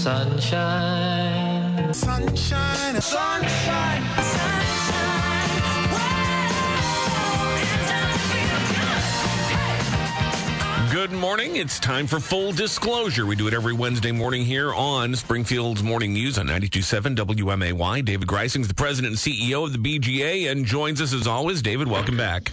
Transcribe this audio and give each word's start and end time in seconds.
Sunshine. 0.00 1.92
Sunshine. 1.92 3.02
Sunshine. 3.02 4.02
Good 10.90 11.12
morning. 11.12 11.56
It's 11.56 11.78
time 11.78 12.06
for 12.06 12.18
full 12.18 12.52
disclosure. 12.52 13.26
We 13.26 13.36
do 13.36 13.46
it 13.46 13.52
every 13.52 13.74
Wednesday 13.74 14.10
morning 14.10 14.46
here 14.46 14.72
on 14.72 15.14
Springfield's 15.14 15.82
Morning 15.82 16.14
News 16.14 16.38
on 16.38 16.46
92.7 16.46 17.14
WMAY. 17.14 18.02
David 18.02 18.26
Greising 18.26 18.62
is 18.62 18.68
the 18.68 18.74
president 18.74 19.10
and 19.10 19.18
CEO 19.18 19.66
of 19.66 19.74
the 19.74 19.98
BGA 19.98 20.50
and 20.50 20.64
joins 20.64 21.02
us 21.02 21.12
as 21.12 21.26
always. 21.26 21.60
David, 21.60 21.88
welcome 21.88 22.16
back. 22.16 22.50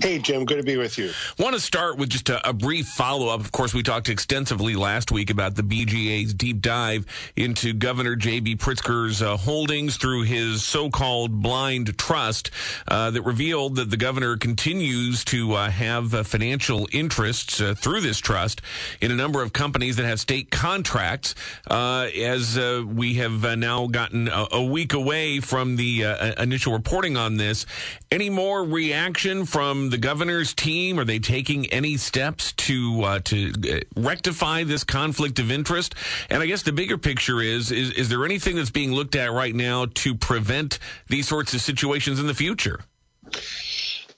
Hey, 0.00 0.18
Jim. 0.18 0.44
Good 0.44 0.58
to 0.58 0.62
be 0.62 0.76
with 0.76 0.96
you. 0.96 1.10
Want 1.38 1.54
to 1.54 1.60
start 1.60 1.98
with 1.98 2.08
just 2.10 2.28
a, 2.28 2.48
a 2.48 2.52
brief 2.52 2.86
follow 2.86 3.28
up. 3.28 3.40
Of 3.40 3.50
course, 3.50 3.74
we 3.74 3.82
talked 3.82 4.08
extensively 4.08 4.76
last 4.76 5.10
week 5.10 5.28
about 5.28 5.56
the 5.56 5.62
BGA's 5.62 6.32
deep 6.34 6.60
dive 6.60 7.04
into 7.34 7.72
Governor 7.72 8.14
J.B. 8.14 8.56
Pritzker's 8.56 9.20
uh, 9.22 9.36
holdings 9.36 9.96
through 9.96 10.22
his 10.22 10.64
so 10.64 10.88
called 10.88 11.42
blind 11.42 11.98
trust 11.98 12.50
uh, 12.86 13.10
that 13.10 13.22
revealed 13.22 13.76
that 13.76 13.90
the 13.90 13.96
governor 13.96 14.36
continues 14.36 15.24
to 15.24 15.54
uh, 15.54 15.68
have 15.68 16.14
uh, 16.14 16.22
financial 16.22 16.88
interests 16.92 17.60
uh, 17.60 17.74
through 17.74 18.00
this 18.00 18.18
trust 18.18 18.62
in 19.00 19.10
a 19.10 19.16
number 19.16 19.42
of 19.42 19.52
companies 19.52 19.96
that 19.96 20.04
have 20.04 20.20
state 20.20 20.50
contracts. 20.50 21.34
Uh, 21.66 22.08
as 22.16 22.56
we 22.86 23.14
have 23.14 23.58
now 23.58 23.86
gotten 23.88 24.28
a, 24.28 24.46
a, 24.52 24.62
week 24.62 24.92
away 24.92 25.40
from 25.40 25.76
the 25.76 26.02
initial 26.38 26.72
reporting 26.72 27.16
on 27.16 27.36
this, 27.36 27.66
any 28.10 28.30
more 28.30 28.62
reaction? 28.62 29.44
from 29.48 29.87
the 29.90 29.98
governor's 29.98 30.54
team? 30.54 30.98
Are 30.98 31.04
they 31.04 31.18
taking 31.18 31.66
any 31.66 31.96
steps 31.96 32.52
to 32.52 33.02
uh, 33.02 33.18
to 33.24 33.52
uh, 33.70 34.00
rectify 34.00 34.64
this 34.64 34.84
conflict 34.84 35.38
of 35.38 35.50
interest? 35.50 35.94
And 36.30 36.42
I 36.42 36.46
guess 36.46 36.62
the 36.62 36.72
bigger 36.72 36.98
picture 36.98 37.40
is, 37.40 37.70
is 37.70 37.90
is 37.92 38.08
there 38.08 38.24
anything 38.24 38.56
that's 38.56 38.70
being 38.70 38.92
looked 38.92 39.16
at 39.16 39.32
right 39.32 39.54
now 39.54 39.86
to 39.86 40.14
prevent 40.14 40.78
these 41.08 41.28
sorts 41.28 41.54
of 41.54 41.60
situations 41.60 42.20
in 42.20 42.26
the 42.26 42.34
future? 42.34 42.80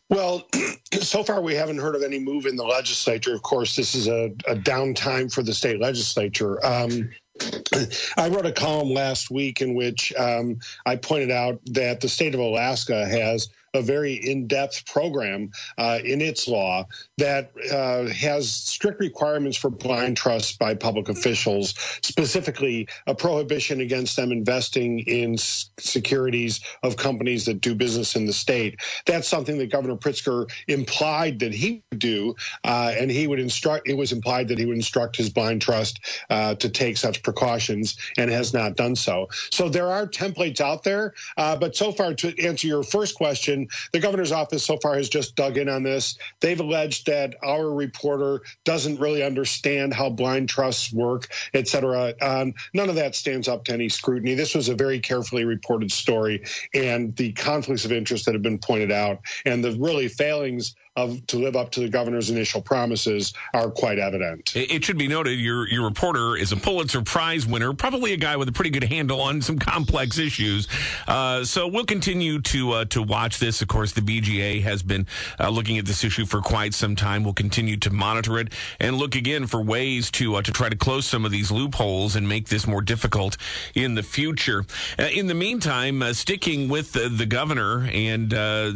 Well, 0.08 0.46
so 1.00 1.22
far 1.22 1.40
we 1.40 1.54
haven't 1.54 1.78
heard 1.78 1.94
of 1.94 2.02
any 2.02 2.18
move 2.18 2.46
in 2.46 2.56
the 2.56 2.64
legislature. 2.64 3.34
Of 3.34 3.42
course, 3.42 3.76
this 3.76 3.94
is 3.94 4.08
a, 4.08 4.26
a 4.46 4.56
downtime 4.56 5.32
for 5.32 5.42
the 5.42 5.54
state 5.54 5.80
legislature. 5.80 6.64
Um, 6.66 7.10
I 8.16 8.28
wrote 8.28 8.46
a 8.46 8.52
column 8.52 8.90
last 8.90 9.30
week 9.30 9.62
in 9.62 9.74
which 9.74 10.12
um, 10.18 10.58
I 10.84 10.96
pointed 10.96 11.30
out 11.30 11.60
that 11.66 12.00
the 12.00 12.08
state 12.08 12.34
of 12.34 12.40
Alaska 12.40 13.06
has 13.06 13.48
a 13.74 13.82
very 13.82 14.14
in-depth 14.14 14.86
program 14.86 15.50
uh, 15.78 15.98
in 16.04 16.20
its 16.20 16.48
law 16.48 16.86
that 17.18 17.52
uh, 17.72 18.06
has 18.12 18.52
strict 18.52 19.00
requirements 19.00 19.56
for 19.56 19.70
blind 19.70 20.16
trust 20.16 20.58
by 20.58 20.74
public 20.74 21.08
officials, 21.08 21.74
specifically 22.02 22.88
a 23.06 23.14
prohibition 23.14 23.80
against 23.80 24.16
them 24.16 24.32
investing 24.32 25.00
in 25.00 25.36
securities 25.38 26.60
of 26.82 26.96
companies 26.96 27.44
that 27.44 27.60
do 27.60 27.74
business 27.74 28.16
in 28.16 28.26
the 28.26 28.32
state. 28.32 28.80
That's 29.06 29.28
something 29.28 29.58
that 29.58 29.70
Governor 29.70 29.96
Pritzker 29.96 30.50
implied 30.68 31.38
that 31.40 31.54
he 31.54 31.82
would 31.90 32.00
do, 32.00 32.34
uh, 32.64 32.94
and 32.98 33.10
he 33.10 33.26
would 33.26 33.40
instruct. 33.40 33.88
It 33.88 33.96
was 33.96 34.12
implied 34.12 34.48
that 34.48 34.58
he 34.58 34.66
would 34.66 34.76
instruct 34.76 35.16
his 35.16 35.30
blind 35.30 35.62
trust 35.62 36.00
uh, 36.30 36.54
to 36.56 36.68
take 36.68 36.96
such 36.96 37.22
precautions, 37.22 37.96
and 38.18 38.30
has 38.30 38.52
not 38.52 38.76
done 38.76 38.96
so. 38.96 39.28
So 39.52 39.68
there 39.68 39.86
are 39.88 40.06
templates 40.06 40.60
out 40.60 40.82
there, 40.82 41.14
uh, 41.36 41.56
but 41.56 41.76
so 41.76 41.92
far, 41.92 42.14
to 42.14 42.44
answer 42.44 42.66
your 42.66 42.82
first 42.82 43.14
question 43.14 43.59
the 43.92 44.00
governor's 44.00 44.32
office 44.32 44.64
so 44.64 44.76
far 44.78 44.96
has 44.96 45.08
just 45.08 45.36
dug 45.36 45.58
in 45.58 45.68
on 45.68 45.82
this. 45.82 46.18
They've 46.40 46.60
alleged 46.60 47.06
that 47.06 47.34
our 47.42 47.70
reporter 47.70 48.42
doesn't 48.64 49.00
really 49.00 49.22
understand 49.22 49.94
how 49.94 50.10
blind 50.10 50.48
trusts 50.48 50.92
work, 50.92 51.28
et 51.54 51.68
cetera. 51.68 52.14
Um, 52.20 52.54
none 52.74 52.88
of 52.88 52.94
that 52.96 53.14
stands 53.14 53.48
up 53.48 53.64
to 53.64 53.72
any 53.72 53.88
scrutiny. 53.88 54.34
This 54.34 54.54
was 54.54 54.68
a 54.68 54.74
very 54.74 55.00
carefully 55.00 55.44
reported 55.44 55.90
story, 55.92 56.44
and 56.74 57.16
the 57.16 57.32
conflicts 57.32 57.84
of 57.84 57.92
interest 57.92 58.26
that 58.26 58.34
have 58.34 58.42
been 58.42 58.58
pointed 58.58 58.92
out 58.92 59.20
and 59.44 59.64
the 59.64 59.72
really 59.72 60.08
failings 60.08 60.74
of 60.96 61.24
to 61.28 61.38
live 61.38 61.54
up 61.54 61.70
to 61.70 61.80
the 61.80 61.88
governor's 61.88 62.30
initial 62.30 62.60
promises 62.60 63.32
are 63.54 63.70
quite 63.70 63.98
evident. 63.98 64.54
It 64.56 64.84
should 64.84 64.98
be 64.98 65.06
noted 65.06 65.38
your 65.38 65.68
your 65.68 65.84
reporter 65.84 66.36
is 66.36 66.50
a 66.52 66.56
Pulitzer 66.56 67.00
Prize 67.00 67.46
winner, 67.46 67.72
probably 67.72 68.12
a 68.12 68.16
guy 68.16 68.36
with 68.36 68.48
a 68.48 68.52
pretty 68.52 68.70
good 68.70 68.84
handle 68.84 69.20
on 69.20 69.40
some 69.40 69.58
complex 69.58 70.18
issues. 70.18 70.66
Uh, 71.06 71.44
so 71.44 71.68
we'll 71.68 71.84
continue 71.84 72.40
to 72.42 72.72
uh, 72.72 72.84
to 72.86 73.02
watch 73.02 73.38
this. 73.38 73.49
Of 73.62 73.68
course, 73.68 73.92
the 73.92 74.00
BGA 74.00 74.62
has 74.62 74.82
been 74.82 75.06
uh, 75.38 75.48
looking 75.50 75.78
at 75.78 75.86
this 75.86 76.04
issue 76.04 76.26
for 76.26 76.40
quite 76.40 76.74
some 76.74 76.96
time. 76.96 77.24
We'll 77.24 77.34
continue 77.34 77.76
to 77.78 77.90
monitor 77.90 78.38
it 78.38 78.52
and 78.78 78.96
look 78.96 79.14
again 79.14 79.46
for 79.46 79.60
ways 79.62 80.10
to 80.12 80.36
uh, 80.36 80.42
to 80.42 80.52
try 80.52 80.68
to 80.68 80.76
close 80.76 81.06
some 81.06 81.24
of 81.24 81.30
these 81.30 81.50
loopholes 81.50 82.16
and 82.16 82.28
make 82.28 82.48
this 82.48 82.66
more 82.66 82.82
difficult 82.82 83.36
in 83.74 83.94
the 83.94 84.02
future. 84.02 84.64
Uh, 84.98 85.08
in 85.12 85.26
the 85.26 85.34
meantime, 85.34 86.02
uh, 86.02 86.12
sticking 86.12 86.68
with 86.68 86.92
the, 86.92 87.08
the 87.08 87.26
governor 87.26 87.88
and 87.92 88.30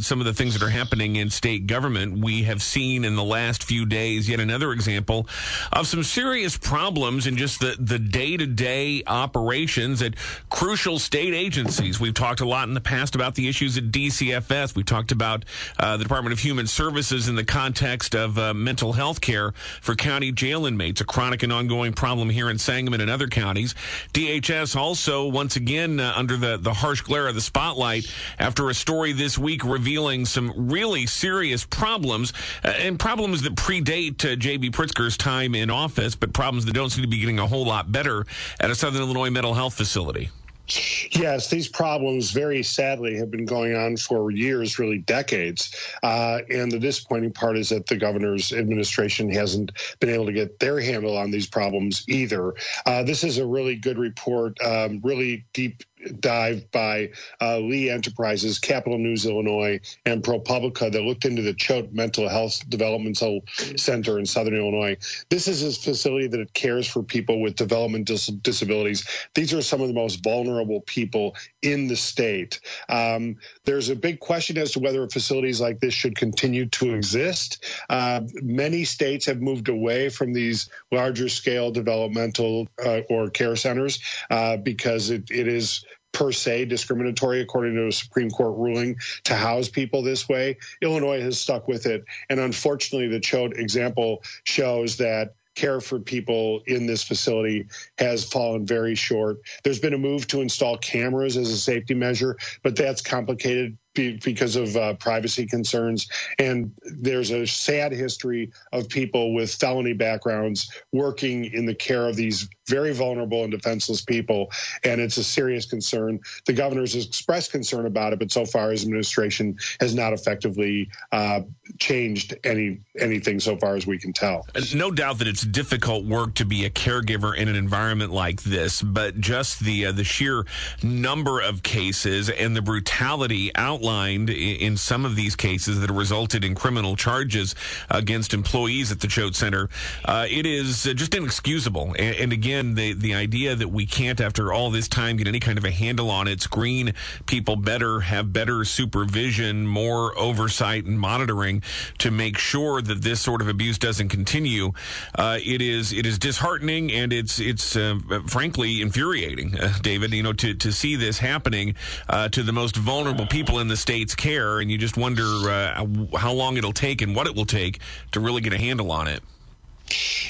some 0.05 0.21
of 0.21 0.27
the 0.27 0.35
things 0.35 0.55
that 0.55 0.65
are 0.65 0.71
happening 0.71 1.17
in 1.17 1.31
state 1.31 1.67
government 1.67 2.19
we 2.19 2.45
have 2.45 2.63
seen 2.63 3.05
in 3.05 3.17
the 3.17 3.25
last 3.25 3.65
few 3.65 3.85
days 3.87 4.29
yet 4.29 4.41
another 4.41 4.73
example 4.73 5.29
of 5.73 5.87
some 5.87 6.03
serious 6.03 6.57
problems 6.57 7.27
in 7.27 7.37
just 7.37 7.61
the, 7.61 7.77
the 7.79 7.99
day-to-day 7.99 9.03
operations 9.07 10.03
at 10.03 10.15
crucial 10.51 10.99
state 10.99 11.35
agencies. 11.35 12.01
We've 12.01 12.15
talked 12.15 12.41
a 12.41 12.47
lot 12.47 12.69
in 12.69 12.75
the 12.75 12.81
past 12.81 13.15
about 13.15 13.35
the 13.35 13.49
issues 13.49 13.77
at 13.77 13.91
DCFS. 13.91 14.64
We 14.75 14.85
talked 14.85 15.13
about 15.13 15.45
uh, 15.79 15.97
the 15.97 16.05
Department 16.05 16.33
of 16.33 16.39
Human 16.39 16.67
Services 16.67 17.29
in 17.29 17.35
the 17.35 17.45
context 17.45 18.15
of 18.15 18.39
uh, 18.39 18.55
mental 18.55 18.93
health 18.93 19.21
care 19.21 19.53
for 19.81 19.95
county 19.95 20.33
jail 20.33 20.65
inmates, 20.65 21.01
a 21.01 21.05
chronic 21.05 21.43
and 21.43 21.53
ongoing 21.53 21.93
problem 21.93 22.31
here 22.31 22.49
in 22.49 22.59
Sangamon 22.59 23.01
and 23.01 23.11
other 23.11 23.27
counties. 23.27 23.75
DHS 24.13 24.77
also, 24.77 25.27
once 25.27 25.57
again, 25.57 25.99
uh, 25.99 26.13
under 26.17 26.37
the, 26.37 26.57
the 26.57 26.73
harsh 26.73 27.01
glare 27.01 27.29
of 27.29 27.35
the 27.35 27.41
spotlight 27.41 28.11
after 28.39 28.71
a 28.71 28.75
story 28.75 29.13
this 29.13 29.37
week 29.37 29.65
revealing 29.65 30.25
some 30.25 30.71
really 30.71 31.07
serious 31.07 31.65
problems 31.65 32.33
uh, 32.65 32.69
and 32.69 32.99
problems 32.99 33.43
that 33.43 33.55
predate 33.57 34.25
uh, 34.25 34.37
J.B. 34.37 34.71
Pritzker's 34.71 35.17
time 35.17 35.55
in 35.55 35.71
office, 35.71 36.15
but 36.15 36.33
problems 36.33 36.65
that 36.67 36.73
don't 36.73 36.91
seem 36.91 37.03
to 37.03 37.09
be 37.09 37.19
getting 37.19 37.39
a 37.39 37.47
whole 37.47 37.67
lot 37.67 37.91
better 37.91 38.27
at 38.61 38.71
a 38.71 38.75
Southern 38.75 39.03
Illinois 39.03 39.31
mental 39.31 39.55
health 39.55 39.75
facility. 39.75 40.31
Yes, 40.67 41.51
these 41.51 41.69
problems 41.69 42.31
very 42.31 42.63
sadly 42.63 43.17
have 43.19 43.31
been 43.31 43.45
going 43.45 43.77
on 43.77 43.99
for 43.99 44.31
years, 44.31 44.79
really 44.79 44.99
decades. 44.99 45.75
Uh, 46.03 46.41
and 46.51 46.73
the 46.73 46.79
disappointing 46.79 47.33
part 47.33 47.59
is 47.59 47.69
that 47.69 47.87
the 47.87 47.97
governor's 47.97 48.53
administration 48.53 49.31
hasn't 49.31 49.73
been 50.01 50.09
able 50.09 50.25
to 50.25 50.33
get 50.33 50.59
their 50.61 50.81
handle 50.81 51.19
on 51.19 51.31
these 51.31 51.47
problems 51.47 52.05
either. 52.09 52.55
Uh, 52.87 53.03
this 53.03 53.25
is 53.25 53.37
a 53.37 53.47
really 53.47 53.77
good 53.77 53.99
report, 53.99 54.59
um, 54.63 55.01
really 55.05 55.45
deep 55.53 55.83
dive 56.21 56.71
by 56.71 57.11
uh, 57.41 57.59
Lee 57.59 57.91
Enterprises, 57.91 58.59
Capital 58.59 58.99
News 58.99 59.27
Illinois, 59.27 59.81
and 60.07 60.23
ProPublica 60.23 60.91
that 60.93 61.03
looked 61.03 61.25
into 61.25 61.43
the 61.43 61.55
Choate 61.55 61.93
Mental 61.93 62.29
Health 62.29 62.69
Developmental 62.69 63.41
Center 63.77 64.19
in 64.19 64.27
Southern 64.27 64.57
Illinois. 64.57 64.97
This 65.31 65.49
is 65.49 65.63
a 65.63 65.73
facility 65.81 66.27
that 66.29 66.53
cares 66.55 66.87
for 66.87 67.03
people 67.03 67.41
with 67.41 67.57
development 67.57 68.07
dis- 68.07 68.27
disabilities. 68.27 69.07
These 69.35 69.53
are 69.53 69.63
some 69.63 69.81
of 69.81 69.89
the 69.89 69.95
most 69.95 70.23
vulnerable 70.23 70.81
people 70.83 71.35
in 71.63 71.89
the 71.89 71.97
state. 71.97 72.61
Um, 72.89 73.37
there's 73.65 73.89
a 73.89 73.97
big 73.97 74.21
question 74.21 74.59
as 74.59 74.73
to 74.73 74.81
whether 74.81 75.07
facilities 75.09 75.61
like 75.61 75.81
this 75.81 75.95
should 75.95 76.17
continue 76.17 76.67
to 76.67 76.95
exist. 76.95 77.65
Uh, 77.89 78.23
many 78.43 78.85
states 78.85 79.27
have 79.27 79.41
moved 79.41 79.69
away 79.69 80.09
from 80.09 80.33
these 80.33 80.69
larger 80.91 81.29
scale 81.29 81.71
developmental 81.71 82.69
uh, 82.85 83.01
or 83.09 83.31
care 83.31 83.57
centers 83.57 83.99
uh, 84.31 84.57
because 84.57 85.11
it, 85.11 85.31
it 85.31 85.49
is 85.49 85.85
per 86.15 86.33
se 86.33 86.65
discriminatory, 86.65 87.43
according 87.43 87.75
to 87.75 87.89
a 87.89 87.93
Supreme 87.93 88.31
Court 88.31 88.57
ruling, 88.57 88.97
to 89.25 89.35
house 89.35 89.69
people 89.69 90.03
this 90.03 90.29
way. 90.29 90.57
Illinois 90.81 91.21
has 91.21 91.39
stuck 91.39 91.69
with 91.69 91.85
it. 91.85 92.05
And 92.31 92.41
unfortunately, 92.41 93.09
the 93.09 93.21
Choate 93.21 93.59
example 93.59 94.23
shows 94.45 94.97
that 94.97 95.35
care 95.55 95.81
for 95.81 96.01
people 96.01 96.63
in 96.67 96.87
this 96.87 97.05
facility 97.05 97.67
has 97.99 98.25
fallen 98.25 98.67
very 98.67 98.95
short. 98.95 99.39
There's 99.63 99.79
been 99.79 99.95
a 99.95 99.99
move 99.99 100.27
to 100.29 100.41
install 100.41 100.79
cameras 100.79 101.37
as 101.37 101.51
a 101.51 101.59
safety 101.59 101.95
measure, 101.95 102.37
but 102.63 102.75
that's 102.75 103.01
complicated 103.01 103.77
because 103.95 104.57
of 104.57 104.77
uh, 104.77 104.95
privacy 104.95 105.47
concerns. 105.47 106.09
And 106.39 106.73
there's 106.83 107.31
a 107.31 107.47
sad 107.47 107.93
history 107.93 108.51
of 108.73 108.89
people 108.89 109.35
with 109.35 109.55
felony 109.55 109.93
backgrounds 109.93 110.71
working 110.93 111.47
in 111.47 111.67
the 111.67 111.75
care 111.75 112.09
of 112.09 112.17
these 112.17 112.49
very 112.67 112.93
vulnerable 112.93 113.43
and 113.43 113.51
defenseless 113.51 114.03
people. 114.03 114.51
And 114.83 115.01
it's 115.01 115.17
a 115.17 115.25
serious 115.25 115.67
concern. 115.67 116.21
The 116.47 116.53
governor's 116.53 116.95
expressed 116.95 117.53
concern 117.53 117.87
about 117.87 118.13
it, 118.13 118.19
but 118.19 118.33
so 118.33 118.45
far 118.45 118.71
his 118.71 118.83
administration 118.83 119.57
has 119.81 119.95
not 119.95 120.13
effectively 120.13 120.89
uh, 121.13 121.43
changed 121.79 122.37
any 122.45 122.81
anything 122.99 123.41
so 123.41 123.57
far 123.57 123.77
as 123.77 123.87
we 123.87 123.99
can 123.99 124.13
tell. 124.13 124.47
No 124.75 124.91
doubt 124.91 125.19
that 125.19 125.29
it's 125.29 125.43
difficult 125.43 126.05
work 126.05 126.35
to 126.35 126.45
be 126.45 126.65
a 126.65 126.71
caregiver 126.71 127.37
in 127.37 127.49
an 127.49 127.57
environment 127.57 128.13
like 128.13 128.43
this, 128.43 128.83
but 128.83 129.21
just 129.21 129.61
the 129.61 129.87
uh, 129.87 129.93
the 129.93 130.05
sheer 130.05 130.45
number 130.83 131.41
of 131.41 131.63
cases 131.63 132.31
and 132.31 132.57
the 132.57 132.63
brutality 132.63 133.55
out 133.55 133.83
outlined 133.85 134.31
in 134.31 134.77
some 134.77 135.05
of 135.05 135.15
these 135.15 135.37
cases 135.37 135.81
that 135.81 135.91
have 135.91 135.97
resulted 135.97 136.45
in 136.45 136.55
criminal 136.55 136.97
charges 136.97 137.55
against 137.91 138.33
employees 138.33 138.91
at 138.91 139.01
the 139.01 139.07
Choate 139.07 139.35
Center, 139.35 139.69
uh, 140.07 140.27
it 140.29 140.47
is 140.47 140.85
just 140.85 141.15
inexcusable. 141.15 141.95
And, 141.99 142.17
and, 142.17 142.33
again, 142.33 142.75
the 142.75 142.95
the 142.95 143.15
idea 143.15 143.55
that 143.55 143.69
we 143.69 143.87
can't, 143.87 144.21
after 144.21 144.53
all 144.53 144.71
this 144.71 144.89
time, 144.89 145.17
get 145.17 145.29
any 145.29 145.41
kind 145.41 145.59
of 145.59 145.65
a 145.65 145.71
handle 145.71 146.11
on 146.11 146.29
it, 146.29 146.41
screen 146.41 146.95
people 147.27 147.57
better, 147.57 148.01
have 148.01 148.33
better 148.33 148.65
supervision, 148.65 149.67
more 149.67 150.19
oversight 150.19 150.85
and 150.85 150.99
monitoring 150.99 151.63
to 151.99 152.11
make 152.11 152.39
sure 152.39 152.81
that 152.81 153.03
this 153.03 153.21
sort 153.21 153.43
of 153.43 153.49
abuse 153.49 153.79
doesn't 153.79 154.09
continue. 154.09 154.73
Uh, 155.15 155.39
it 155.45 155.61
is 155.61 155.93
it 155.93 156.07
is 156.07 156.19
disheartening 156.19 156.91
and 156.91 157.13
it's 157.13 157.39
it's 157.39 157.77
uh, 157.77 157.99
frankly 158.27 158.81
infuriating, 158.81 159.59
uh, 159.61 159.75
David. 159.83 160.13
You 160.15 160.23
know 160.23 160.33
to 160.33 160.55
to 160.55 160.73
see 160.73 160.97
this 160.97 161.19
happening 161.19 161.75
uh, 162.09 162.29
to 162.31 162.43
the 162.43 162.53
most 162.53 162.77
vulnerable 162.77 163.27
people 163.27 163.59
in 163.59 163.69
the 163.69 163.74
state's 163.77 164.15
care, 164.15 164.61
and 164.61 164.71
you 164.71 164.79
just 164.79 164.97
wonder 164.97 165.25
uh, 165.25 165.87
how 166.17 166.33
long 166.33 166.57
it'll 166.57 166.73
take 166.73 167.03
and 167.03 167.15
what 167.15 167.27
it 167.27 167.35
will 167.35 167.47
take 167.47 167.81
to 168.13 168.21
really 168.21 168.41
get 168.41 168.53
a 168.53 168.59
handle 168.59 168.91
on 168.93 169.09
it. 169.09 169.23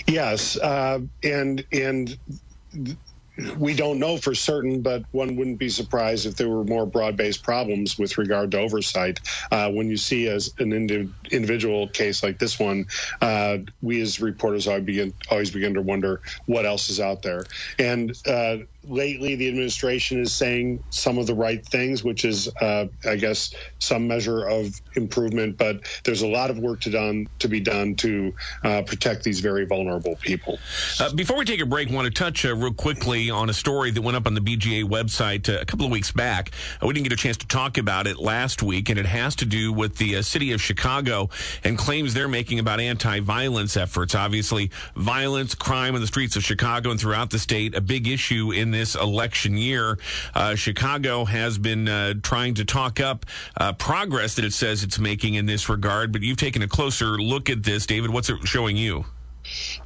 Yes, 0.06 0.58
uh, 0.58 1.00
and 1.22 1.64
and 1.72 2.18
we 3.58 3.74
don't 3.74 3.98
know 3.98 4.16
for 4.16 4.34
certain, 4.34 4.80
but 4.80 5.02
one 5.10 5.36
wouldn't 5.36 5.58
be 5.58 5.68
surprised 5.68 6.26
if 6.26 6.36
there 6.36 6.48
were 6.48 6.64
more 6.64 6.86
broad-based 6.86 7.42
problems 7.42 7.98
with 7.98 8.16
regard 8.16 8.52
to 8.52 8.60
oversight. 8.60 9.20
Uh, 9.50 9.70
when 9.70 9.90
you 9.90 9.96
see 9.96 10.28
as 10.28 10.54
an 10.58 10.72
indi- 10.72 11.12
individual 11.30 11.88
case 11.88 12.22
like 12.22 12.38
this 12.38 12.60
one, 12.60 12.86
uh, 13.20 13.58
we 13.82 14.00
as 14.00 14.20
reporters 14.20 14.68
always 14.68 14.84
begin, 14.84 15.12
always 15.30 15.50
begin 15.50 15.74
to 15.74 15.82
wonder 15.82 16.20
what 16.46 16.64
else 16.64 16.88
is 16.90 17.00
out 17.00 17.22
there. 17.22 17.44
And 17.78 18.16
uh, 18.26 18.58
lately 18.88 19.34
the 19.34 19.48
administration 19.48 20.20
is 20.20 20.32
saying 20.32 20.82
some 20.90 21.18
of 21.18 21.26
the 21.26 21.34
right 21.34 21.64
things, 21.66 22.04
which 22.04 22.24
is, 22.24 22.48
uh, 22.60 22.86
I 23.06 23.16
guess, 23.16 23.54
some 23.78 24.06
measure 24.06 24.44
of 24.44 24.80
improvement. 24.94 25.58
But 25.58 25.80
there's 26.04 26.22
a 26.22 26.26
lot 26.26 26.50
of 26.50 26.58
work 26.58 26.80
to 26.82 26.90
done 26.90 27.28
to 27.38 27.48
be 27.48 27.60
done 27.60 27.94
to 27.96 28.34
uh, 28.62 28.82
protect 28.82 29.24
these 29.24 29.40
very 29.40 29.64
vulnerable 29.64 30.16
people. 30.16 30.58
Uh, 31.00 31.12
before 31.12 31.38
we 31.38 31.44
take 31.44 31.60
a 31.60 31.66
break, 31.66 31.90
I 31.90 31.94
want 31.94 32.06
to 32.06 32.12
touch 32.12 32.44
uh, 32.44 32.54
real 32.54 32.72
quickly 32.72 33.30
on 33.30 33.50
a 33.50 33.54
story 33.54 33.90
that 33.90 34.02
went 34.02 34.16
up 34.16 34.26
on 34.26 34.34
the 34.34 34.40
BGA 34.40 34.84
website 34.84 35.48
uh, 35.48 35.60
a 35.60 35.64
couple 35.64 35.86
of 35.86 35.92
weeks 35.92 36.12
back. 36.12 36.50
Uh, 36.82 36.86
we 36.86 36.94
didn't 36.94 37.04
get 37.04 37.12
a 37.12 37.22
chance 37.22 37.36
to 37.38 37.46
talk 37.46 37.78
about 37.78 38.06
it 38.06 38.18
last 38.18 38.62
week, 38.62 38.88
and 38.88 38.98
it 38.98 39.06
has 39.06 39.36
to 39.36 39.44
do 39.44 39.72
with 39.72 39.96
the 39.96 40.22
city 40.22 40.52
of 40.52 40.60
Chicago 40.60 41.28
and 41.62 41.78
claims 41.78 42.14
they're 42.14 42.28
making 42.28 42.58
about 42.58 42.80
anti-violence 42.80 43.76
efforts. 43.76 44.14
Obviously, 44.14 44.70
violence, 44.96 45.54
crime 45.54 45.94
in 45.94 46.00
the 46.00 46.06
streets 46.06 46.36
of 46.36 46.44
Chicago 46.44 46.90
and 46.90 47.00
throughout 47.00 47.30
the 47.30 47.38
state, 47.38 47.74
a 47.74 47.80
big 47.80 48.08
issue 48.08 48.52
in 48.52 48.73
this 48.74 48.94
election 48.94 49.56
year. 49.56 49.98
Uh, 50.34 50.54
Chicago 50.54 51.24
has 51.24 51.56
been 51.58 51.88
uh, 51.88 52.14
trying 52.22 52.54
to 52.54 52.64
talk 52.64 53.00
up 53.00 53.24
uh, 53.56 53.72
progress 53.72 54.34
that 54.34 54.44
it 54.44 54.52
says 54.52 54.82
it's 54.82 54.98
making 54.98 55.34
in 55.34 55.46
this 55.46 55.68
regard, 55.68 56.12
but 56.12 56.22
you've 56.22 56.36
taken 56.36 56.62
a 56.62 56.68
closer 56.68 57.16
look 57.18 57.48
at 57.48 57.62
this, 57.62 57.86
David. 57.86 58.10
What's 58.10 58.28
it 58.28 58.36
showing 58.44 58.76
you? 58.76 59.04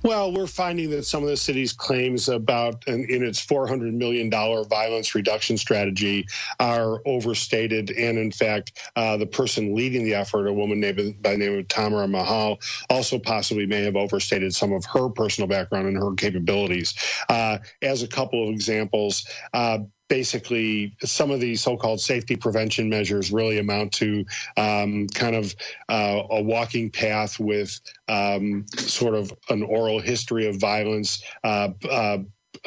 Well, 0.02 0.32
we're 0.32 0.46
finding 0.46 0.90
that 0.90 1.04
some 1.04 1.22
of 1.22 1.28
the 1.28 1.36
city's 1.36 1.72
claims 1.72 2.28
about 2.28 2.86
in, 2.86 3.04
in 3.10 3.24
its 3.24 3.44
$400 3.44 3.92
million 3.92 4.30
violence 4.30 5.14
reduction 5.14 5.56
strategy 5.56 6.26
are 6.60 7.00
overstated. 7.06 7.90
And 7.90 8.18
in 8.18 8.30
fact, 8.30 8.90
uh, 8.96 9.16
the 9.16 9.26
person 9.26 9.74
leading 9.74 10.04
the 10.04 10.14
effort, 10.14 10.46
a 10.46 10.52
woman 10.52 10.80
named 10.80 11.22
by 11.22 11.32
the 11.32 11.38
name 11.38 11.58
of 11.58 11.68
Tamara 11.68 12.08
Mahal, 12.08 12.58
also 12.90 13.18
possibly 13.18 13.66
may 13.66 13.82
have 13.84 13.96
overstated 13.96 14.54
some 14.54 14.72
of 14.72 14.84
her 14.86 15.08
personal 15.08 15.48
background 15.48 15.88
and 15.88 15.96
her 15.96 16.14
capabilities. 16.14 16.94
Uh, 17.28 17.58
as 17.82 18.02
a 18.02 18.08
couple 18.08 18.48
of 18.48 18.54
examples, 18.54 19.26
uh, 19.52 19.78
basically 20.08 20.94
some 21.02 21.30
of 21.30 21.40
these 21.40 21.60
so-called 21.60 22.00
safety 22.00 22.36
prevention 22.36 22.88
measures 22.88 23.30
really 23.30 23.58
amount 23.58 23.92
to 23.92 24.24
um, 24.56 25.06
kind 25.08 25.36
of 25.36 25.54
uh, 25.88 26.22
a 26.30 26.42
walking 26.42 26.90
path 26.90 27.38
with 27.38 27.78
um, 28.08 28.64
sort 28.76 29.14
of 29.14 29.32
an 29.50 29.62
oral 29.62 30.00
history 30.00 30.46
of 30.46 30.56
violence. 30.56 31.22
Uh, 31.44 31.68
uh, 31.90 32.18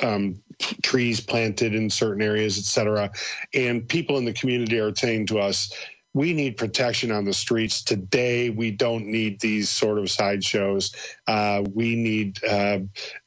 um, 0.01 0.41
trees 0.83 1.19
planted 1.19 1.73
in 1.73 1.89
certain 1.89 2.21
areas, 2.21 2.57
et 2.57 2.63
cetera. 2.63 3.11
And 3.53 3.87
people 3.87 4.17
in 4.17 4.25
the 4.25 4.33
community 4.33 4.79
are 4.79 4.95
saying 4.95 5.27
to 5.27 5.39
us, 5.39 5.73
we 6.13 6.33
need 6.33 6.57
protection 6.57 7.11
on 7.11 7.23
the 7.23 7.33
streets 7.33 7.83
today. 7.83 8.49
We 8.49 8.71
don't 8.71 9.07
need 9.07 9.39
these 9.39 9.69
sort 9.69 9.97
of 9.97 10.09
sideshows. 10.09 10.93
Uh, 11.25 11.63
we 11.73 11.95
need 11.95 12.43
uh, 12.43 12.79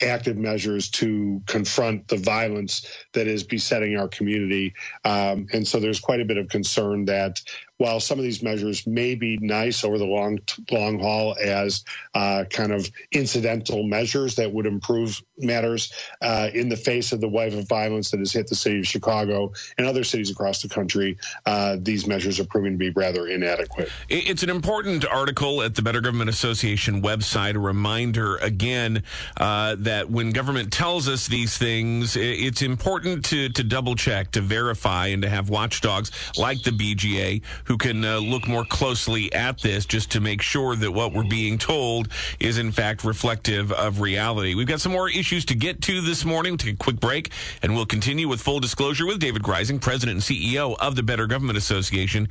active 0.02 0.36
measures 0.36 0.90
to 0.90 1.42
confront 1.46 2.08
the 2.08 2.18
violence 2.18 2.86
that 3.12 3.26
is 3.26 3.42
besetting 3.42 3.96
our 3.96 4.08
community. 4.08 4.74
Um, 5.04 5.46
and 5.52 5.66
so 5.66 5.80
there's 5.80 6.00
quite 6.00 6.20
a 6.20 6.26
bit 6.26 6.36
of 6.36 6.48
concern 6.48 7.06
that 7.06 7.40
while 7.78 8.00
some 8.00 8.18
of 8.18 8.24
these 8.24 8.42
measures 8.42 8.86
may 8.86 9.14
be 9.14 9.36
nice 9.38 9.84
over 9.84 9.98
the 9.98 10.04
long 10.04 10.38
long 10.70 10.98
haul 10.98 11.36
as 11.42 11.84
uh, 12.14 12.44
kind 12.50 12.72
of 12.72 12.88
incidental 13.12 13.82
measures 13.82 14.36
that 14.36 14.52
would 14.52 14.66
improve 14.66 15.20
matters 15.38 15.92
uh, 16.22 16.48
in 16.54 16.68
the 16.68 16.76
face 16.76 17.12
of 17.12 17.20
the 17.20 17.28
wave 17.28 17.54
of 17.54 17.68
violence 17.68 18.10
that 18.10 18.20
has 18.20 18.32
hit 18.32 18.46
the 18.46 18.54
city 18.54 18.78
of 18.78 18.86
Chicago 18.86 19.52
and 19.78 19.86
other 19.86 20.04
cities 20.04 20.30
across 20.30 20.62
the 20.62 20.68
country, 20.68 21.16
uh, 21.46 21.76
these 21.80 22.06
measures 22.06 22.38
are 22.38 22.44
proving 22.44 22.72
to 22.72 22.78
be 22.78 22.90
rather 22.90 23.26
inadequate. 23.26 23.90
It's 24.08 24.42
an 24.42 24.50
important 24.50 25.04
article 25.06 25.62
at 25.62 25.74
the 25.74 25.82
Better 25.82 26.00
Government 26.00 26.30
Association 26.30 27.02
website. 27.02 27.54
A 27.54 27.58
reminder 27.58 28.36
again 28.36 29.02
uh, 29.36 29.76
that 29.80 30.10
when 30.10 30.30
government 30.30 30.72
tells 30.72 31.08
us 31.08 31.26
these 31.26 31.58
things, 31.58 32.16
it's 32.16 32.62
important 32.62 33.24
to 33.26 33.48
to 33.48 33.64
double 33.64 33.94
check, 33.94 34.30
to 34.32 34.40
verify, 34.40 35.08
and 35.08 35.22
to 35.22 35.28
have 35.28 35.48
watchdogs 35.48 36.10
like 36.38 36.62
the 36.62 36.70
BGA 36.70 37.42
who 37.64 37.78
can 37.78 38.04
uh, 38.04 38.18
look 38.18 38.46
more 38.46 38.64
closely 38.64 39.32
at 39.32 39.60
this 39.60 39.86
just 39.86 40.10
to 40.12 40.20
make 40.20 40.42
sure 40.42 40.76
that 40.76 40.92
what 40.92 41.12
we're 41.12 41.24
being 41.24 41.58
told 41.58 42.08
is 42.40 42.58
in 42.58 42.72
fact 42.72 43.04
reflective 43.04 43.72
of 43.72 44.00
reality. 44.00 44.54
We've 44.54 44.66
got 44.66 44.80
some 44.80 44.92
more 44.92 45.08
issues 45.08 45.44
to 45.46 45.54
get 45.54 45.80
to 45.82 46.00
this 46.00 46.24
morning. 46.24 46.52
We'll 46.52 46.58
take 46.58 46.74
a 46.74 46.78
quick 46.78 47.00
break 47.00 47.30
and 47.62 47.74
we'll 47.74 47.86
continue 47.86 48.28
with 48.28 48.40
full 48.40 48.60
disclosure 48.60 49.06
with 49.06 49.18
David 49.18 49.42
Greising, 49.42 49.80
President 49.80 50.16
and 50.16 50.22
CEO 50.22 50.76
of 50.78 50.96
the 50.96 51.02
Better 51.02 51.26
Government 51.26 51.58
Association. 51.58 52.28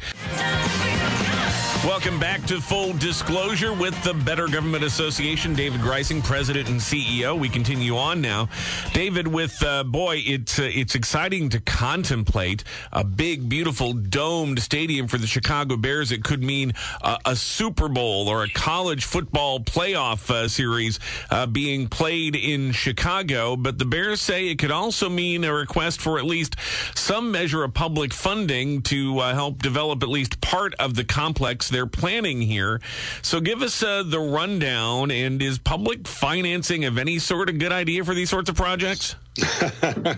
Welcome 1.86 2.18
back 2.18 2.46
to 2.46 2.62
Full 2.62 2.94
Disclosure 2.94 3.74
with 3.74 4.02
the 4.06 4.14
Better 4.14 4.48
Government 4.48 4.86
Association. 4.86 5.54
David 5.54 5.82
Greising, 5.82 6.24
President 6.24 6.70
and 6.70 6.80
CEO. 6.80 7.38
We 7.38 7.50
continue 7.50 7.98
on 7.98 8.22
now. 8.22 8.48
David, 8.94 9.28
with 9.28 9.62
uh, 9.62 9.84
boy, 9.84 10.24
it's 10.26 10.60
uh, 10.60 10.70
it's 10.74 10.96
exciting 10.96 11.50
to 11.50 11.60
contemplate 11.60 12.64
a 12.94 13.04
big, 13.04 13.50
beautiful 13.50 13.92
domed 13.92 14.62
stadium 14.62 15.10
for 15.10 15.18
the 15.18 15.28
Chicago 15.28 15.76
Bears. 15.76 16.14
It 16.14 16.24
could 16.24 16.42
mean 16.42 16.72
uh, 17.02 17.18
a 17.26 17.36
Super 17.36 17.90
Bowl 17.90 18.30
or 18.30 18.44
a 18.44 18.50
college 18.50 19.04
football 19.04 19.60
playoff 19.60 20.30
uh, 20.30 20.48
series 20.48 21.02
uh, 21.32 21.48
being 21.48 21.90
played 21.90 22.38
in 22.38 22.72
Chicago. 22.72 23.58
But 23.58 23.78
the 23.78 23.86
Bears 23.86 24.22
say 24.22 24.48
it 24.48 24.58
could 24.58 24.72
also 24.72 25.10
mean 25.10 25.44
a 25.44 25.54
request 25.54 26.00
for 26.00 26.18
at 26.18 26.24
least 26.24 26.56
some 26.96 27.30
measure 27.30 27.62
of 27.62 27.74
public 27.74 28.14
funding 28.14 28.84
to 28.84 29.20
uh, 29.20 29.34
help 29.34 29.62
develop 29.62 30.02
at 30.02 30.08
least 30.08 30.40
part 30.40 30.74
of 30.76 30.96
the 30.96 31.04
complex 31.04 31.73
they're 31.74 31.86
planning 31.86 32.42
here. 32.42 32.82
So 33.22 33.40
give 33.40 33.62
us 33.62 33.82
uh, 33.84 34.04
the 34.04 34.20
rundown. 34.20 35.12
And 35.12 35.42
is 35.42 35.58
public 35.58 36.08
financing 36.08 36.86
of 36.86 36.98
any 36.98 37.20
sort 37.20 37.50
of 37.50 37.60
good 37.60 37.72
idea 37.72 38.04
for 38.04 38.14
these 38.14 38.30
sorts 38.30 38.50
of 38.50 38.56
projects? 38.56 39.16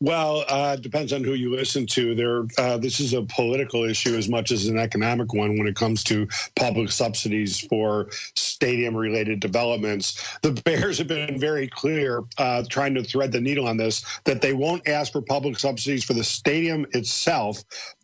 well, 0.00 0.44
uh, 0.48 0.76
depends 0.76 1.12
on 1.12 1.22
who 1.22 1.34
you 1.34 1.54
listen 1.54 1.86
to. 1.86 2.14
There, 2.14 2.44
uh, 2.56 2.78
this 2.78 3.00
is 3.00 3.12
a 3.12 3.22
political 3.22 3.84
issue 3.84 4.16
as 4.16 4.28
much 4.28 4.50
as 4.50 4.66
an 4.66 4.78
economic 4.78 5.34
one 5.34 5.58
when 5.58 5.66
it 5.66 5.76
comes 5.76 6.02
to 6.04 6.26
public 6.56 6.90
subsidies 6.90 7.60
for 7.60 8.08
stadium-related 8.36 9.40
developments. 9.40 10.38
The 10.42 10.52
Bears 10.52 10.98
have 10.98 11.08
been 11.08 11.38
very 11.38 11.68
clear, 11.68 12.24
uh, 12.38 12.64
trying 12.68 12.94
to 12.94 13.04
thread 13.04 13.32
the 13.32 13.40
needle 13.40 13.68
on 13.68 13.76
this, 13.76 14.04
that 14.24 14.40
they 14.40 14.54
won't 14.54 14.88
ask 14.88 15.12
for 15.12 15.20
public 15.20 15.58
subsidies 15.58 16.04
for 16.04 16.14
the 16.14 16.24
stadium 16.24 16.86
itself, 16.92 17.62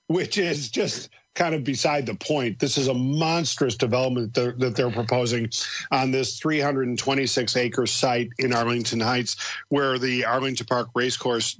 which 0.08 0.36
is 0.36 0.68
just 0.68 1.08
kind 1.34 1.54
of 1.54 1.64
beside 1.64 2.06
the 2.06 2.14
point. 2.14 2.58
This 2.58 2.78
is 2.78 2.88
a 2.88 2.94
monstrous 2.94 3.76
development 3.76 4.34
that, 4.34 4.58
that 4.58 4.76
they're 4.76 4.90
proposing 4.90 5.50
on 5.90 6.10
this 6.10 6.38
326 6.38 7.56
acre 7.56 7.86
site 7.86 8.30
in 8.38 8.54
Arlington 8.54 9.00
Heights, 9.00 9.36
where 9.68 9.98
the 9.98 10.24
Arlington 10.24 10.66
Park 10.66 10.88
Racecourse 10.94 11.58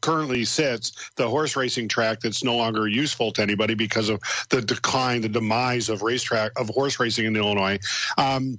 currently 0.00 0.44
sits, 0.44 1.10
the 1.16 1.28
horse 1.28 1.56
racing 1.56 1.88
track 1.88 2.20
that's 2.20 2.42
no 2.42 2.56
longer 2.56 2.88
useful 2.88 3.32
to 3.32 3.42
anybody 3.42 3.74
because 3.74 4.08
of 4.08 4.20
the 4.50 4.62
decline, 4.62 5.20
the 5.20 5.28
demise 5.28 5.88
of 5.88 6.02
racetrack 6.02 6.52
of 6.58 6.68
horse 6.68 6.98
racing 6.98 7.26
in 7.26 7.36
Illinois. 7.36 7.78
Um, 8.16 8.58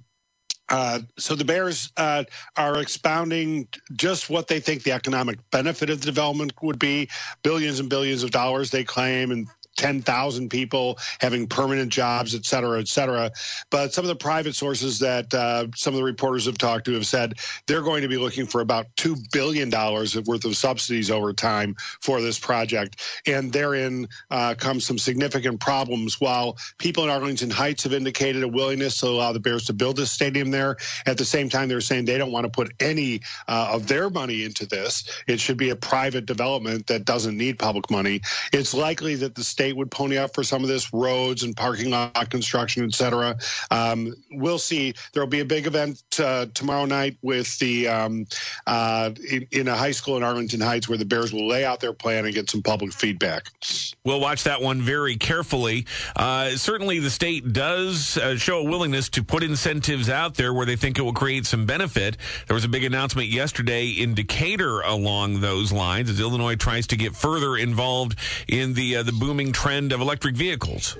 uh, 0.70 1.00
so 1.18 1.36
the 1.36 1.44
Bears 1.44 1.92
uh, 1.98 2.24
are 2.58 2.80
expounding 2.80 3.68
just 3.96 4.30
what 4.30 4.48
they 4.48 4.60
think 4.60 4.84
the 4.84 4.92
economic 4.92 5.38
benefit 5.52 5.90
of 5.90 6.00
the 6.00 6.06
development 6.06 6.54
would 6.62 6.80
be. 6.80 7.10
Billions 7.44 7.80
and 7.80 7.90
billions 7.90 8.24
of 8.24 8.32
dollars 8.32 8.72
they 8.72 8.84
claim, 8.84 9.32
and 9.32 9.48
10,000 9.78 10.50
people 10.50 10.98
having 11.20 11.48
permanent 11.48 11.92
jobs, 11.92 12.36
et 12.36 12.46
cetera, 12.46 12.80
et 12.80 12.88
cetera. 12.88 13.32
But 13.70 13.94
some 13.94 14.06
of 14.06 14.10
the 14.10 14.16
private 14.16 14.56
sources 14.56 15.00
that 15.00 15.34
uh, 15.34 15.68
some 15.76 15.94
of 15.94 15.98
the 15.98 16.04
reporters 16.04 16.46
have 16.46 16.58
talked 16.58 16.86
to 16.86 16.94
have 16.94 17.06
said 17.06 17.36
they're 17.68 17.82
going 17.82 18.02
to 18.02 18.08
be 18.08 18.18
looking 18.18 18.46
for 18.46 18.62
about 18.62 18.88
$2 18.98 19.32
billion 19.32 19.70
worth 19.72 20.46
of 20.46 20.56
subsidies 20.56 21.10
over 21.10 21.34
time 21.34 21.76
for 22.02 22.22
this 22.22 22.38
project. 22.40 23.02
And 23.26 23.52
therein 23.52 24.08
uh, 24.32 24.56
comes 24.56 24.86
some 24.86 24.98
significant 24.98 25.60
problems. 25.60 26.22
While 26.22 26.58
people 26.78 27.04
in 27.04 27.10
Arlington 27.10 27.50
Heights 27.50 27.84
have 27.84 27.94
indicated 27.94 28.44
a 28.44 28.48
willingness 28.48 28.98
to 29.00 29.08
allow 29.08 29.32
the 29.32 29.40
Bears 29.40 29.66
to 29.66 29.74
build 29.74 29.96
this 29.96 30.12
stadium 30.12 30.52
there, 30.52 30.78
at 31.06 31.18
the 31.18 31.26
same 31.26 31.50
time, 31.50 31.68
they're 31.68 31.82
saying 31.82 32.06
they 32.06 32.18
don't 32.18 32.32
want 32.32 32.46
to 32.46 32.50
put 32.50 32.72
any 32.80 33.22
uh, 33.48 33.70
of 33.72 33.88
their 33.88 34.10
money 34.10 34.44
into 34.44 34.66
this. 34.66 35.04
It 35.28 35.40
should 35.40 35.58
be 35.58 35.72
a 35.72 35.76
private 35.76 36.26
development 36.26 36.88
that 36.88 37.06
doesn't 37.06 37.38
need 37.38 37.60
public 37.60 37.90
money. 37.90 38.22
It's 38.52 38.74
likely 38.74 39.16
that 39.16 39.36
the 39.36 39.44
state 39.44 39.63
would 39.72 39.92
pony 39.92 40.18
up 40.18 40.34
for 40.34 40.44
some 40.44 40.64
of 40.64 40.68
this 40.68 40.94
roads 40.94 41.44
and 41.44 41.56
parking 41.56 41.92
lot 41.92 42.30
construction, 42.30 42.84
et 42.84 42.94
cetera. 42.94 43.38
Um, 43.72 44.14
we'll 44.32 44.58
see. 44.58 44.94
There 45.14 45.22
will 45.22 45.30
be 45.30 45.40
a 45.40 45.46
big 45.46 45.68
event 45.68 46.04
uh, 46.20 46.48
tomorrow 46.54 46.86
night 46.86 47.18
with 47.22 47.58
the 47.60 47.88
um, 47.88 48.26
uh, 48.68 49.12
in, 49.30 49.48
in, 49.52 49.68
a 49.68 49.76
high 49.76 49.92
school 49.92 50.18
in 50.18 50.24
Arlington 50.24 50.60
Heights 50.60 50.90
where 50.90 50.98
the 50.98 51.06
Bears 51.06 51.32
will 51.32 51.48
lay 51.48 51.64
out 51.64 51.80
their 51.80 51.94
plan 51.94 52.26
and 52.26 52.34
get 52.34 52.50
some 52.50 52.62
public 52.62 52.92
feedback. 52.92 53.48
We'll 54.04 54.20
watch 54.20 54.44
that 54.44 54.62
one 54.62 54.82
very 54.82 55.16
carefully. 55.16 55.86
Uh, 56.16 56.52
certainly, 56.52 57.00
the 57.00 57.10
state 57.10 57.54
does 57.54 58.18
uh, 58.18 58.36
show 58.36 58.60
a 58.60 58.64
willingness 58.64 59.10
to 59.10 59.24
put 59.24 59.44
incentives 59.44 60.10
out 60.10 60.36
there 60.36 60.54
where 60.54 60.66
they 60.66 60.76
think 60.76 60.98
it 60.98 61.04
will 61.04 61.14
create 61.14 61.46
some 61.46 61.66
benefit. 61.66 62.18
There 62.48 62.56
was 62.56 62.66
a 62.66 62.70
big 62.70 62.84
announcement 62.84 63.30
yesterday 63.30 63.88
in 63.88 64.16
Decatur 64.16 64.82
along 64.82 65.42
those 65.42 65.72
lines 65.72 66.10
as 66.10 66.20
Illinois 66.20 66.56
tries 66.56 66.88
to 66.88 66.98
get 66.98 67.16
further 67.16 67.56
involved 67.56 68.18
in 68.48 68.74
the 68.74 68.98
uh, 68.98 69.04
the 69.04 69.12
booming 69.12 69.53
trend 69.54 69.92
of 69.94 70.02
electric 70.02 70.36
vehicles. 70.36 70.98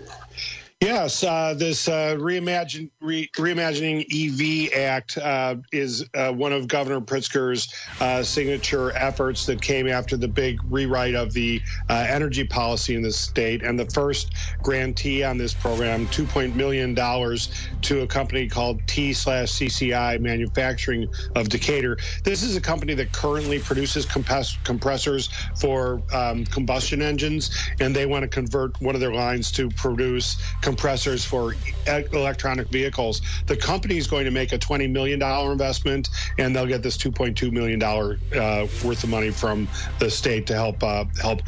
Yes, 0.84 1.24
uh, 1.24 1.54
this 1.54 1.88
uh, 1.88 2.18
reimagine, 2.20 2.90
re, 3.00 3.30
reimagining 3.38 4.04
EV 4.12 4.74
Act 4.78 5.18
uh, 5.18 5.56
is 5.72 6.04
uh, 6.14 6.34
one 6.34 6.52
of 6.52 6.68
Governor 6.68 7.00
Pritzker's 7.00 7.74
uh, 8.02 8.22
signature 8.22 8.92
efforts 8.98 9.46
that 9.46 9.62
came 9.62 9.88
after 9.88 10.18
the 10.18 10.28
big 10.28 10.60
rewrite 10.70 11.16
of 11.16 11.32
the 11.32 11.62
uh, 11.90 12.06
energy 12.10 12.44
policy 12.44 12.96
in 12.96 13.02
the 13.02 13.14
state. 13.14 13.64
And 13.64 13.80
the 13.80 13.86
first 13.86 14.34
grantee 14.62 15.24
on 15.24 15.38
this 15.38 15.54
program, 15.54 16.06
two 16.08 16.26
point 16.26 16.54
million 16.54 16.94
dollars 16.94 17.70
to 17.84 18.02
a 18.02 18.08
company 18.08 18.50
called 18.50 18.86
T 18.86 19.14
slash 19.14 19.54
CCI 19.54 20.20
Manufacturing 20.20 21.08
of 21.38 21.48
Decatur. 21.48 21.98
This 22.26 22.44
is 22.44 22.58
a 22.58 22.62
company 22.62 22.94
that 22.96 23.14
currently 23.14 23.60
produces 23.60 24.06
compress- 24.06 24.58
compressors 24.66 25.30
for 25.56 26.04
um, 26.12 26.44
combustion 26.44 27.02
engines, 27.02 27.58
and 27.80 27.96
they 27.96 28.06
want 28.06 28.24
to 28.24 28.28
convert 28.28 28.82
one 28.82 28.96
of 28.96 29.00
their 29.00 29.14
lines 29.14 29.50
to 29.54 29.70
produce 29.70 30.42
compressors 30.74 31.24
for 31.24 31.54
electronic 31.86 32.68
vehicles. 32.70 33.22
The 33.46 33.56
company 33.56 33.98
is 33.98 34.08
going 34.08 34.26
to 34.26 34.32
make 34.32 34.54
a 34.54 34.58
$20 34.58 34.90
million 34.90 35.22
investment, 35.22 36.10
and 36.40 36.56
they'll 36.56 36.66
get 36.66 36.82
this 36.82 36.98
$2.2 36.98 37.52
million 37.52 37.82
uh, 37.84 38.68
worth 38.84 39.04
of 39.04 39.10
money 39.10 39.30
from 39.30 39.68
the 40.00 40.10
state 40.10 40.48
to 40.48 40.56
help 40.56 40.82
uh, 40.82 41.06
help 41.22 41.42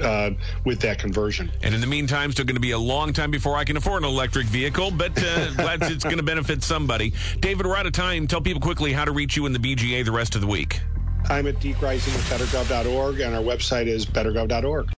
uh, 0.00 0.30
with 0.64 0.80
that 0.80 0.98
conversion. 0.98 1.52
And 1.62 1.74
in 1.74 1.82
the 1.82 1.86
meantime, 1.86 2.32
still 2.32 2.46
going 2.46 2.56
to 2.56 2.60
be 2.60 2.70
a 2.70 2.78
long 2.78 3.12
time 3.12 3.30
before 3.30 3.56
I 3.56 3.64
can 3.64 3.76
afford 3.76 4.04
an 4.04 4.08
electric 4.08 4.46
vehicle, 4.46 4.90
but 4.90 5.12
uh, 5.22 5.50
glad 5.56 5.82
it's 5.82 6.04
going 6.04 6.16
to 6.16 6.22
benefit 6.22 6.62
somebody. 6.62 7.12
David, 7.40 7.66
we're 7.66 7.76
out 7.76 7.86
of 7.86 7.92
time. 7.92 8.26
Tell 8.26 8.40
people 8.40 8.62
quickly 8.62 8.94
how 8.94 9.04
to 9.04 9.12
reach 9.12 9.36
you 9.36 9.44
in 9.44 9.52
the 9.52 9.58
BGA 9.58 10.02
the 10.02 10.12
rest 10.12 10.34
of 10.34 10.40
the 10.40 10.46
week. 10.46 10.80
I'm 11.28 11.46
at 11.46 11.56
dgreising 11.56 12.14
at 12.14 12.40
bettergov.org, 12.40 13.20
and 13.20 13.34
our 13.34 13.42
website 13.42 13.86
is 13.86 14.06
bettergov.org. 14.06 14.88